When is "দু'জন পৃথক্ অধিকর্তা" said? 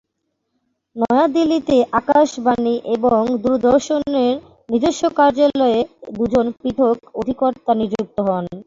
6.15-7.71